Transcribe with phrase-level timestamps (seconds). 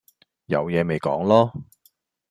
[0.47, 1.63] 有嘢咪講囉